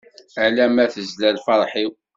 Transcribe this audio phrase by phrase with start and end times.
[0.43, 1.91] Ala ma tezla lferḥ-iw.